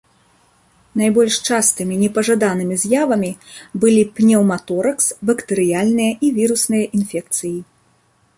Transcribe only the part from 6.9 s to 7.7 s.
інфекцыі.